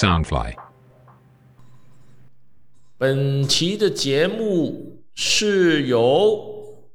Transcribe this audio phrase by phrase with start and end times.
[0.00, 0.54] Soundfly。
[2.96, 6.88] 本期的节目是由……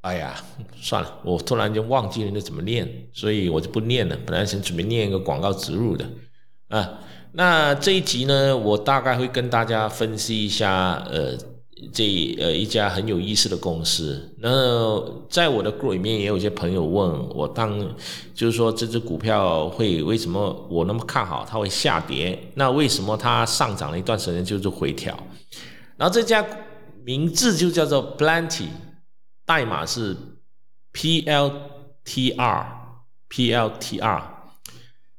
[0.00, 0.42] 哎呀，
[0.76, 4.18] 算了，我突然间忘记了那怎么念，所以我就不念了。
[4.24, 6.08] 本来想准备念一个广告植入的
[6.68, 7.00] 啊。
[7.32, 11.36] 那这一集呢，我大概会跟大家分析一下，呃。
[11.92, 12.04] 这
[12.40, 17.78] 呃一家很有意思的公司，那在我的 group 里面也有些朋友问我，当
[18.34, 22.50] 就是说这只股票会为什么我那么看好它会下跌？
[22.54, 25.16] 那为什么它上涨了一段时间就是回调？
[25.96, 26.44] 然后这家
[27.04, 28.68] 名字就叫做 Plenty，
[29.44, 30.16] 代码是
[30.92, 31.52] P L
[32.04, 32.66] T R
[33.28, 34.52] P L T R，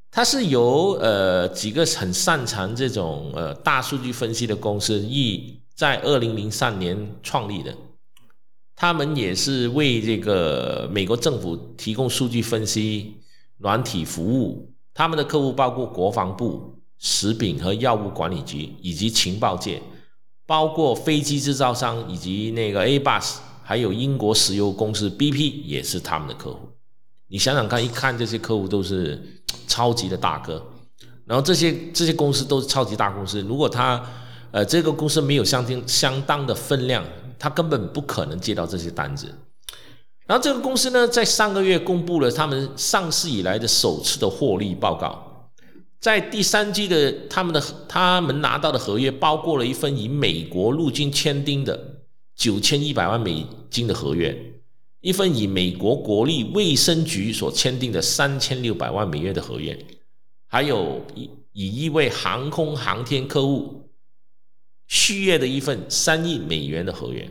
[0.09, 5.61] 它是由呃几个很擅长这种呃大数据分析的公司一。
[5.75, 7.75] 在二零零三年创立的，
[8.77, 13.17] 他们也是为这个美国政府提供数据分析
[13.57, 14.73] 软体服务。
[14.93, 19.81] 他们的客户包括国防部、食品和药物管理局以及情报界，
[20.45, 26.69] 包括飞机制造商以及那个 A bus，还有英国石油公司 BP 也是他们的客户。
[27.27, 29.21] 你想想看，一看这些客户都是
[29.67, 30.65] 超级的大哥，
[31.25, 34.01] 然后这些这些公司都是超级大公司，如果他。
[34.55, 37.03] 呃，这个公司没有相当相当的分量，
[37.37, 39.27] 他根本不可能接到这些单子。
[40.25, 45.51] 然后这个公司呢，在上个月公布了他们上市以来的首次的获利报告，
[45.99, 51.97] 在第三季的他们的他们拿到的合约，包括了一份以美国陆军签订的
[52.33, 54.33] 九千一百万美金的合约，
[55.01, 59.77] 一份以美国国立卫生局所签订的三千六百万美元的合约，
[60.47, 63.81] 还有以以一位航空航天客户。
[64.87, 67.27] 续约的一份三亿美元的合约，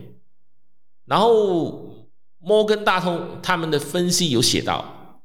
[1.05, 2.07] 然后
[2.39, 5.21] 摩根大通他们的分析有写到，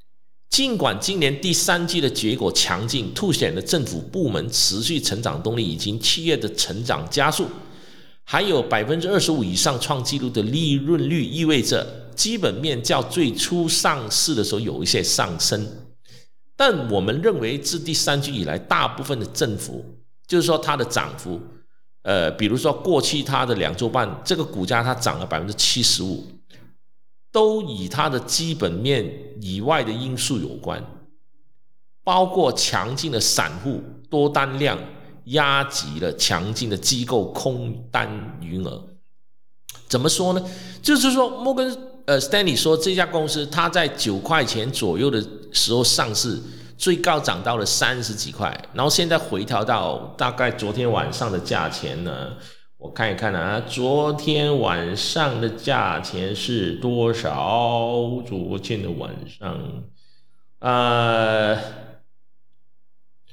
[0.48, 7.46] 尽管今年第三季的结果强劲，凸显了政府部门持续成长动力以及企业的成长加速，
[8.22, 15.66] 还有百分之二十五以上创纪录的利润率，意味着基本面较最初上市的时候有一些上升，
[16.56, 19.84] 但我们认为自第三季以来，大部分的政府
[20.28, 21.40] 就是说它的涨幅。
[22.02, 26.24] 呃，比如说过去它的两周半，这个股价它涨了百分之七十五，
[27.30, 29.04] 都与它的基本面
[29.40, 30.82] 以外的因素有关，
[32.02, 34.78] 包括强劲的散户多单量
[35.24, 38.82] 压挤了强劲的机构空单余额。
[39.86, 40.42] 怎么说呢？
[40.80, 45.22] 就是说摩根呃 Stanley 说这家公司它在九块钱左右的
[45.52, 46.40] 时候上市。
[46.80, 52.32] 最高涨到了三十几块，然后现在回调到大概昨天晚上的价钱呢？
[52.78, 58.22] 我看一看啊，昨天晚上的价钱是多少？
[58.26, 59.60] 昨天的晚上，
[60.60, 61.54] 呃，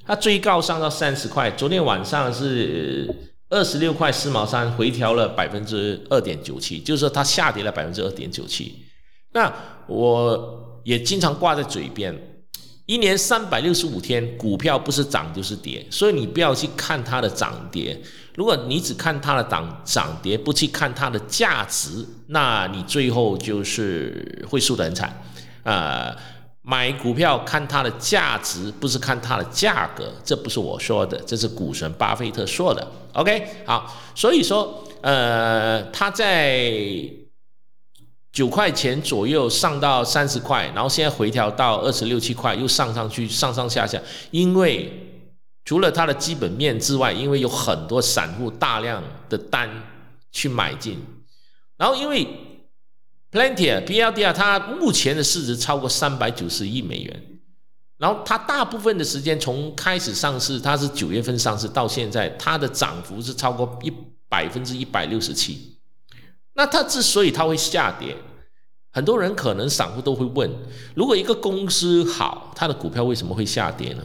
[0.04, 8.84] 它最高上到三十块，昨天晚上是二十六块四毛三，回调了百分之二点九七，就是说它下跌了百分之二点九七。
[9.32, 9.50] 那
[9.86, 12.27] 我也经常挂在嘴边。
[12.88, 17.94] 一年三百六十五天，股票不是涨就是跌，所以你不要去看它的涨跌。
[18.34, 25.22] 如果你只看它的涨涨跌，不去看它的价值，那你最后就是会输得很惨。
[25.64, 26.16] 啊，
[26.62, 32.90] 买股票看它的价值，不是看它的价格，这不是我说的，这是股神巴菲特说的。
[33.12, 37.27] OK，好，所以说，呃，他在。
[38.38, 44.00] 九块钱左右上到三十块，然后现在回调到二十六七块，又上上去，上上下下。
[44.30, 44.92] 因为
[45.64, 49.68] 除了它的基本面之外，因为有很多散户大量的单
[50.30, 51.04] 去买进，
[51.76, 52.24] 然后因为
[53.32, 57.40] Plenty P L D 啊，它目前的市值超过三百九十亿美元，
[57.96, 63.92] 然后它大部分的时间从开始上市，它是九月份上市到现在，它的涨幅是超过一
[64.28, 65.76] 百分之一百六十七。
[66.54, 68.16] 那它之所以它会下跌，
[68.98, 70.50] 很多人可能散户都会问：
[70.92, 74.02] 如果一个公司好，它的股票为什么会下跌呢？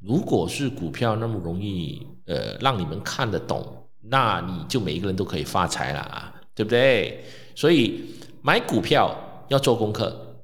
[0.00, 7.22] 如果是股票那么容易，呃，让你们看得懂，那你就每一个人都可以发财了啊，对不对？
[7.54, 8.02] 所以
[8.40, 9.14] 买股票
[9.48, 10.38] 要做功课。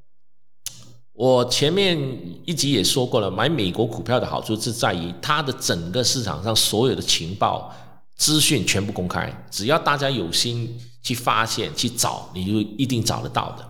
[1.15, 1.99] 我前面
[2.45, 7.75] 一集也说过了，买美国股票的好处是在于它的整个市场上所有的情报
[8.19, 10.79] 资讯全部公开，只要大家有心。
[11.01, 13.67] 去发现、去找，你就一定找得到的。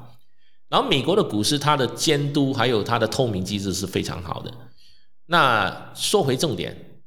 [0.69, 4.53] 然后，美国的股市，它的监督还有它的透明机制是非常好的。
[5.27, 7.01] 那说回重点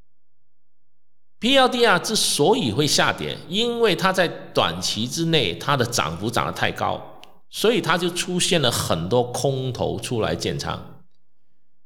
[1.40, 7.02] ，P L D R 之所以会下跌，因为它在短期之内它的涨幅涨得太高，
[7.50, 11.02] 所以它就出现了很多空头出来建仓。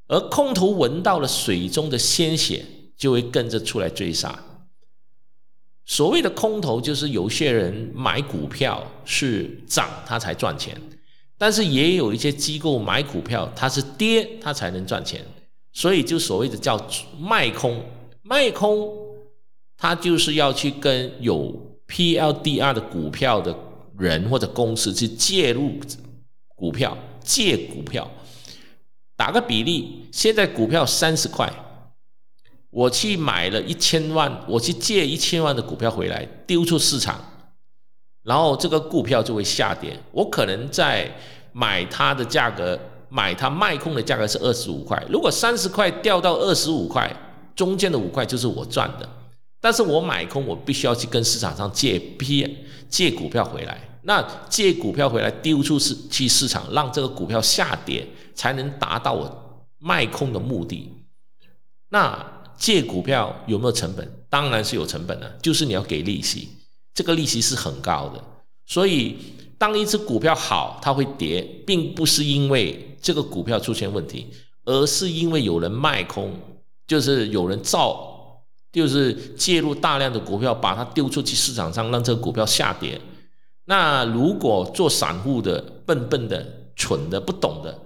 [0.07, 2.63] 而空头闻到了水中的鲜血，
[2.95, 4.37] 就会跟着出来追杀。
[5.85, 10.75] 所谓的空头，就是有些人买股票是涨他才赚钱，
[11.37, 15.23] 但是也有一些机构买股票，它是跌它才能赚钱，
[15.71, 16.75] 所以就所谓的叫
[17.19, 17.83] 卖空，
[18.23, 18.91] 卖空，
[19.77, 21.53] 他就是要去跟有
[21.87, 23.55] PLDR 的股票的
[23.97, 25.73] 人或者公司去介入
[26.55, 28.09] 股票借股票，
[29.15, 31.47] 打个比例，现在股票三十块。
[32.75, 37.17] 我去买了一千万，我去借一千万的股票回来丢出市场，
[38.23, 39.97] 然后这个股票就会下跌。
[40.11, 41.09] 我可能在
[41.53, 42.77] 买它的价格，
[43.07, 45.01] 买它卖空的价格是二十五块。
[45.09, 47.09] 如果三十块掉到二十五块，
[47.55, 49.09] 中间的五块就是我赚的。
[49.61, 52.57] 但是我买空，我必须要去跟市场上借 P
[52.89, 53.79] 借股票回来。
[54.01, 60.91] 那借股票回来丢出市去市场，让这个股票下跌，才能达到我卖空的目的。
[61.87, 62.34] 那。
[62.57, 64.11] 借股票有没有成本？
[64.29, 66.49] 当然是有成本的，就是你要给利息，
[66.93, 68.21] 这个利息是很高的。
[68.65, 69.17] 所以，
[69.57, 74.27] 当一只股票好，它会跌，并不是因为这个股票出现问题，
[74.65, 76.33] 而是因为有人卖空，
[76.87, 82.99] 就是有人造，就是介入大量的股票，把它丢出去市场上，让这个股票下跌。
[83.65, 87.79] 那如果做散户的，笨笨的、蠢的、不懂的。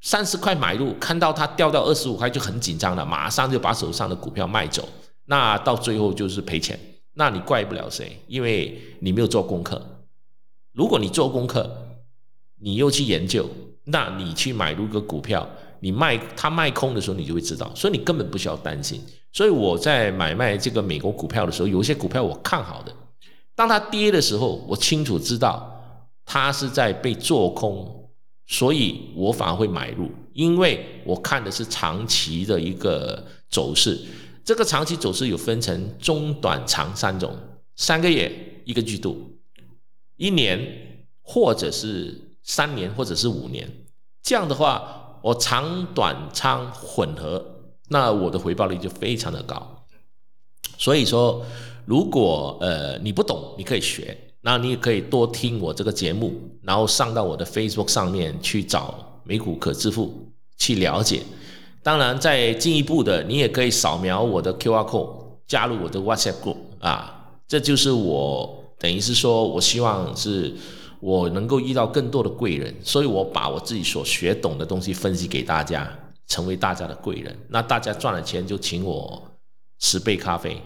[0.00, 4.88] 三十块买入，看到它掉到二十五块就很紧张了，马上就把手上的股票卖走，
[5.26, 6.78] 那到最后就是赔钱，
[7.14, 9.80] 那你怪不了谁，因为你没有做功课。
[10.72, 11.70] 如果你做功课，
[12.60, 13.46] 你又去研究，
[13.84, 15.46] 那你去买入个股票，
[15.80, 19.04] 你卖它卖空的时候，你就会知道，所以你根本不需要担心。
[19.32, 22.92] 所以我在买卖这个美国股票的时候，有一些股票我看好的，
[23.54, 25.70] 当它跌的时候，我清楚知道
[26.24, 27.99] 它是在被做空。
[28.50, 33.96] 所以我反而会买入，因为我看的是长期的一个走势。
[34.44, 37.32] 这个长期走势有分成中、短、长三种，
[37.76, 39.38] 三个月、一个季度、
[40.16, 43.70] 一年，或者是三年，或者是五年。
[44.20, 47.46] 这样的话，我长短仓混合，
[47.88, 49.86] 那我的回报率就非常的高。
[50.76, 51.46] 所以说，
[51.84, 54.29] 如果呃你不懂，你可以学。
[54.42, 56.32] 那你也可以多听我这个节目，
[56.62, 61.22] 然后上到我的 Facebook 上面去找美股可支付去了解。
[61.82, 65.10] 当然，再进一步的，你也可以扫描我的 QR code
[65.46, 67.16] 加入我的 WhatsApp group 啊。
[67.48, 70.54] 这就是我等于是说我希望是
[71.00, 75.90] 我能够遇到更多的贵人，所以我把我自己所学懂的东西分析给大家，
[76.28, 77.36] 成为大家的贵人。
[77.48, 79.22] 那大家赚了钱就请我
[79.80, 80.60] 十杯咖啡。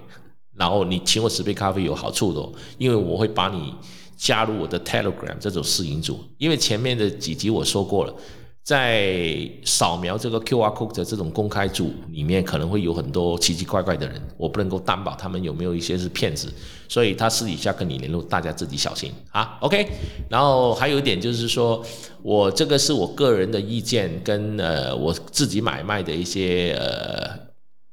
[0.56, 3.74] 然后你请我十杯咖啡有好处的，因为我会把你
[4.16, 6.20] 加入我的 Telegram 这种试营组。
[6.38, 8.14] 因为前面的几集我说过了，
[8.62, 16.50] 在扫描这个 QR code 的这种公开组里面，可能会有很多奇奇怪怪的人，我不能够担保他们有没有一些是骗子，
[16.88, 19.58] 所以他私底下跟你联络，大家自己小心啊。
[19.60, 19.86] OK，
[20.30, 21.84] 然后还有一点就是说，
[22.22, 27.43] 我这个是我个人的意见，跟呃我自己买卖的一些呃。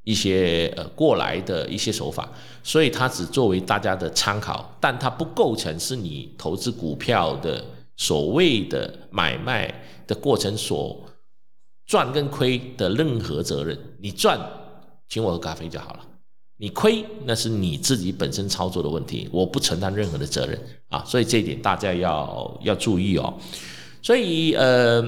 [0.04, 2.28] 一些呃过来的一些手法，
[2.64, 7.64] 所以它只作为大家的参考，但它不构成是你投资股票的
[7.98, 11.00] 所谓的买卖的过程所
[11.86, 13.78] 赚跟亏的任何责任。
[14.00, 14.40] 你赚，
[15.08, 16.00] 请我喝咖啡就好了；
[16.58, 20.60] 你亏，那是你自己本身操作的问题，我不承担任何的责任
[20.90, 21.04] 啊。
[21.06, 23.32] 所以这一点大家要要注意哦。
[24.02, 25.04] 所以呃。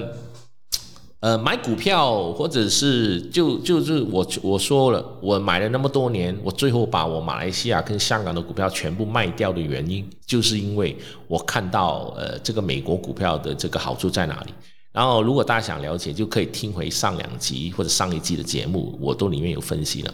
[1.24, 10.94] 呃，买股票或者是就就是我我说了，我买了那么多年，我最后把我马来西亚跟香港的股票全部卖掉的原因，就是因为
[11.26, 14.52] 我看到呃这个美国股票的这个好处在哪里。
[14.92, 20.12] 然后如果大家想了解，就可以听回上两集或者上一季的节目，我都里面有分析了。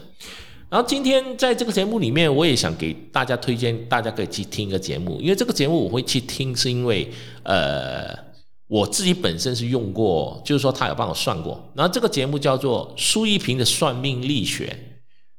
[0.69, 7.11] 然后今天在这个节目里面，我也想给大家推荐，大家可以去听一个节目，因为这个节目我会去听，是因为
[7.43, 8.30] 呃。
[8.71, 11.61] 我自己本身是用过，就是说他有帮我算过。
[11.75, 14.79] 然后这个节目叫做苏一平的算命力学。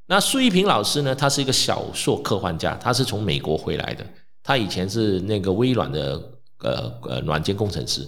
[0.08, 4.06] 那苏一平老师呢，他是一个小说科幻家，他是从美国回来的。
[4.44, 6.22] 他以前是那个微软的
[6.60, 8.06] 呃呃软件工程师。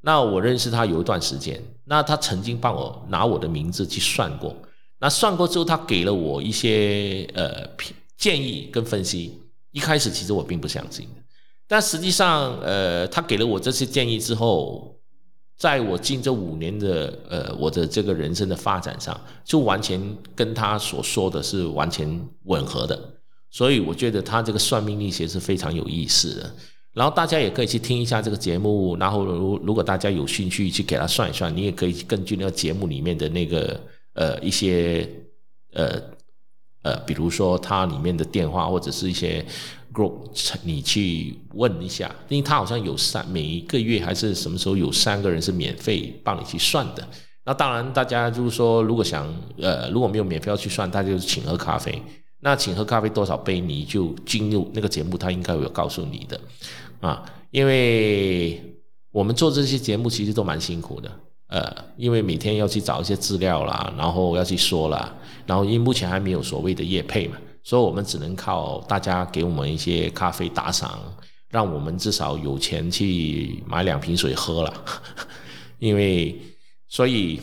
[0.00, 4.56] 那我认识他有一段时间，那他曾经帮我拿我的名字去算过。
[4.98, 7.68] 那算过之后，他给了我一些呃
[8.16, 9.38] 建议跟分析。
[9.72, 11.06] 一开始其实我并不相信。
[11.72, 14.94] 但实际上，呃，他给了我这些建议之后，
[15.56, 19.98] 在我近这五年的呃我的这个人生的发展上，就完全
[20.34, 23.14] 跟他所说的是完全吻合的。
[23.50, 26.54] 所以我觉得他这个算命力学是非常有意思的。
[26.92, 33.80] 然后大家也可以去听一下这个节目，然后如如果大家有兴趣去给他算一算，你也可以根据那个节目里面的那个
[34.12, 35.08] 呃一些
[35.72, 35.98] 呃
[36.82, 39.44] 呃，比如说它里面的电话或者是一些
[39.92, 40.12] group，
[40.64, 47.06] 你去问一下，因为它好像有三每一个月还是什么时候有三个人是免费帮你去算的。
[47.44, 49.26] 那当然，大家就是说，如果想
[49.58, 52.00] 呃如果没有免费要去算，大家就请喝咖啡。
[52.44, 56.40] 那请喝咖啡多少杯，你就进入那个节目，他应该有告诉你的
[57.00, 57.24] 啊。
[57.52, 58.60] 因为
[59.12, 61.10] 我们做这些节目其实都蛮辛苦的，
[61.52, 65.12] 呃，因为每天要去找一些资料啦，然后要去说啦，
[65.44, 70.98] 然后因为目前还没有所谓的业配嘛，所以我们只能靠大家给我们一些咖啡打赏，
[71.50, 74.72] 让我们至少有钱去买两瓶水喝了。
[75.78, 76.34] 因为，
[76.88, 77.38] 所以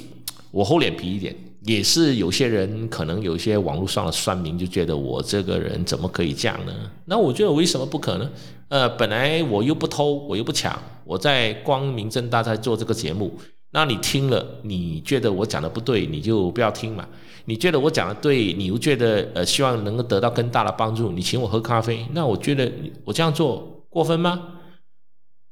[0.50, 1.36] 我厚脸皮一点。
[1.66, 6.74] 也是有些人可能有一些网络上的酸民就觉得我这个人怎么可以这样呢？
[7.04, 8.32] 那我觉得为什么不可呢？
[8.70, 13.38] 呃，本来我又不偷，我又不抢，我在光明正大在做这个节目。
[13.72, 17.08] 那你听了，你觉得我讲的不对，你就不要听嘛。
[17.46, 22.72] 你觉得我讲的对，你又觉得呃希望能够得到更大的帮助，你请我喝咖啡，那我觉得
[23.06, 24.60] 我这样做过分吗？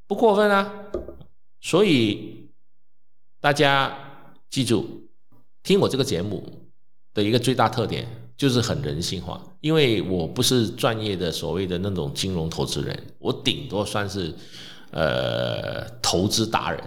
[0.08, 0.72] 不过分啊。
[1.60, 2.50] 所以
[3.40, 3.98] 大家
[4.50, 5.04] 记住。
[5.64, 6.42] 听我这个节目
[7.14, 8.08] 的一个最大特点
[8.38, 14.34] 就是很人性化，因为我不是专业的所谓的那种金融投资人，我顶多算是
[14.92, 16.82] 呃投资达人。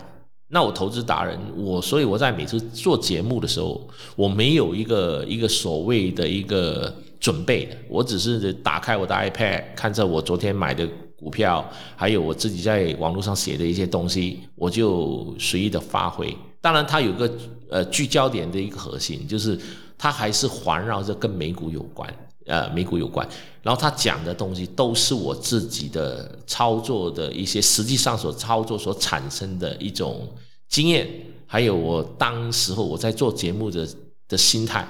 [0.52, 3.80] 那我投资达人，我所以我在每次做节目的时候，
[4.16, 10.84] 我没有一个一个所谓的一个准备的，我只是打开我的 iPad，看着我昨天买的
[11.16, 11.64] 股票，
[11.94, 16.36] 还有我自己在网络上写的一些东西，我就随意的发挥。
[16.60, 17.30] 当然，它有个
[17.70, 19.56] 呃聚焦点的一个核心，就是
[19.96, 22.12] 它还是环绕着跟美股有关，
[22.46, 23.26] 呃，美股有关。
[23.62, 30.26] 然后他讲的东西都是我自己的操作的一些实际上所操作所产生的一种
[30.70, 31.06] 经验，
[31.46, 33.86] 还有我当时候我在做节目的
[34.28, 34.86] 的心态，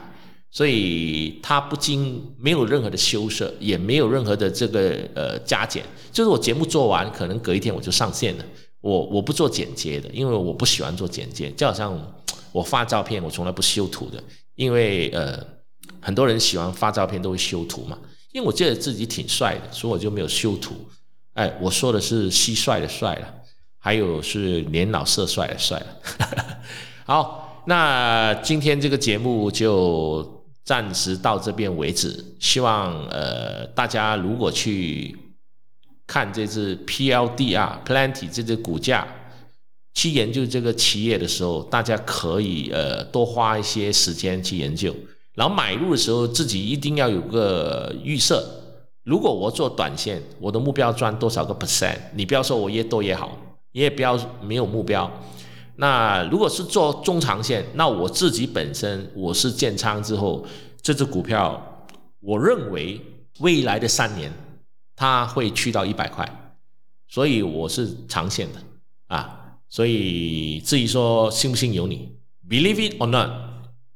[0.51, 5.83] 所以他不经没有任何的修饰，也没有任何的这个呃加减，
[6.13, 8.45] 就是我节目做完，可能隔一天我就上线了。
[8.83, 11.95] 我我不做剪接的，因为我不喜欢做剪接，就好像
[12.53, 14.23] 我发照片，我从来不修图的，
[14.55, 15.39] 因为呃
[16.01, 17.99] 很多人喜欢发照片都会修图嘛，
[18.33, 20.75] 因为我觉得自己挺帅的，所以我就没有修图。
[21.35, 23.35] 哎，我说的是蟋蟀的帅了，
[23.81, 25.87] 还有是年老色衰的帅了。
[27.05, 35.17] 好，那今天这个节目就暂时到这边为止，希望呃大家如果去。
[36.13, 39.07] 看这只 PLDR Plenty 这只股价，
[39.95, 44.93] 去研究这个企业的时候，大家可以呃多花一些时间去研究，
[45.37, 48.45] 然后买入的时候自己一定要有个预设。
[49.05, 51.97] 如果我做短线，我的目标赚多少个 percent？
[52.17, 53.39] 你不要说我越多越好，
[53.73, 55.11] 也不要没有目标。
[55.77, 60.47] 那如果是做中长线，那我自己本身我是建仓之后，
[60.83, 61.87] 这只股票，
[62.21, 63.01] 我认为
[63.41, 64.33] 未来的三年。
[64.97, 66.55] 它会去到一百块，
[67.09, 68.61] 所以我是长线的
[69.07, 72.13] 啊，所以至于说信不信由你
[72.47, 73.31] ，believe it or not，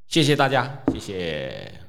[0.09, 1.84] 谢谢大家，谢谢。